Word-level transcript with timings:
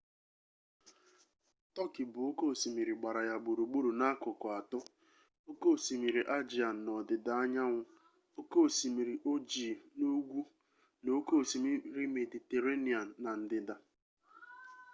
tọkị 1.75 2.03
bụ 2.11 2.19
oke 2.29 2.43
osimiri 2.51 2.93
gbara 2.99 3.21
ya 3.29 3.35
gburugburu 3.43 3.91
n'akụkụ 3.99 4.47
atọ 4.59 4.79
oke 5.49 5.67
osimiri 5.75 6.21
aegean 6.35 6.75
n'ọdịdaanyanwụ 6.85 7.79
oke 8.39 8.57
osimiri 8.67 9.15
ojii 9.31 9.79
n'ugwu 9.97 10.39
na 11.03 11.09
oke 11.19 11.33
osimiri 11.41 12.03
mediterranean 12.17 13.07
na 13.23 13.31
ndịda 13.41 13.75